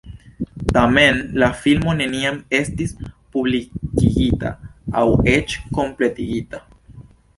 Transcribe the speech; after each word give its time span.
Tamen, 0.77 1.17
la 1.43 1.49
filmo 1.65 1.93
neniam 1.99 2.39
estis 2.61 2.95
publikigita 3.35 4.55
aŭ 5.03 5.07
eĉ 5.35 5.55
kompletigita. 5.81 6.63